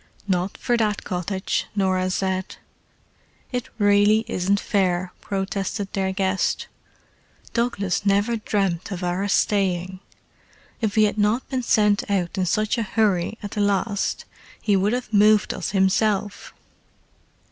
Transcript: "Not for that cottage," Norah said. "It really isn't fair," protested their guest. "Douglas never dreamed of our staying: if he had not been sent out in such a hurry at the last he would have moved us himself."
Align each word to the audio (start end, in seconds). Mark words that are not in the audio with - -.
"Not 0.27 0.57
for 0.57 0.77
that 0.77 1.03
cottage," 1.03 1.67
Norah 1.75 2.09
said. 2.09 2.55
"It 3.51 3.69
really 3.77 4.25
isn't 4.27 4.59
fair," 4.59 5.13
protested 5.21 5.93
their 5.93 6.11
guest. 6.11 6.65
"Douglas 7.53 8.03
never 8.03 8.37
dreamed 8.37 8.91
of 8.91 9.03
our 9.03 9.27
staying: 9.27 9.99
if 10.81 10.95
he 10.95 11.03
had 11.03 11.19
not 11.19 11.47
been 11.49 11.61
sent 11.61 12.09
out 12.09 12.35
in 12.39 12.47
such 12.47 12.79
a 12.79 12.89
hurry 12.97 13.37
at 13.43 13.51
the 13.51 13.61
last 13.61 14.25
he 14.59 14.75
would 14.75 14.93
have 14.93 15.13
moved 15.13 15.53
us 15.53 15.69
himself." 15.69 16.51